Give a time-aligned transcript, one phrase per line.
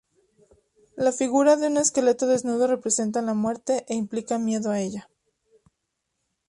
[0.97, 5.07] La figura de un esqueleto desnudo representa la muerte e implica miedo a ella.